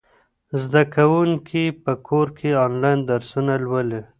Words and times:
زده 0.63 0.81
کوونکي 0.95 1.63
په 1.83 1.91
کور 2.07 2.27
کې 2.37 2.49
آنلاین 2.65 2.99
درسونه 3.11 3.53
لولي. 3.63 4.01